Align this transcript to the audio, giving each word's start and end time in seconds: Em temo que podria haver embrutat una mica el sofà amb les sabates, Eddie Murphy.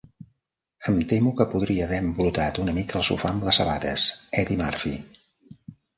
Em 0.91 0.95
temo 1.11 1.33
que 1.41 1.45
podria 1.51 1.83
haver 1.87 1.99
embrutat 2.05 2.59
una 2.63 2.75
mica 2.79 2.97
el 3.01 3.07
sofà 3.11 3.33
amb 3.35 3.45
les 3.49 3.61
sabates, 3.63 4.07
Eddie 4.45 4.63
Murphy. 4.63 4.95